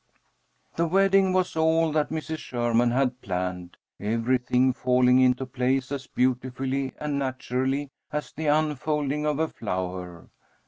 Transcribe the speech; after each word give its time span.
The 0.77 0.87
wedding 0.87 1.31
was 1.31 1.55
all 1.55 1.91
that 1.91 2.09
Mrs. 2.09 2.39
Sherman 2.39 2.89
had 2.89 3.21
planned, 3.21 3.77
everything 3.99 4.73
falling 4.73 5.19
into 5.19 5.45
place 5.45 5.91
as 5.91 6.07
beautifully 6.07 6.91
and 6.99 7.19
naturally 7.19 7.91
as 8.11 8.31
the 8.31 8.47
unfolding 8.47 9.27
of 9.27 9.37
a 9.37 9.47
flower. 9.47 10.31